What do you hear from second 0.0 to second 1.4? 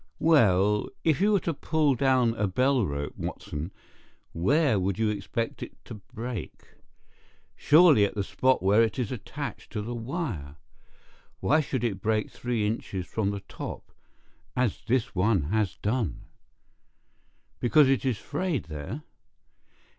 "Well, if you were